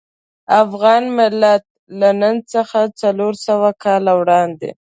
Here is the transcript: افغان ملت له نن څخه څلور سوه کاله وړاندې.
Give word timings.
افغان 0.63 1.03
ملت 1.17 1.63
له 1.99 2.09
نن 2.21 2.35
څخه 2.53 2.79
څلور 3.01 3.33
سوه 3.47 3.69
کاله 3.83 4.11
وړاندې. 4.21 4.69